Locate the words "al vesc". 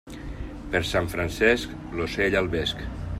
2.41-2.87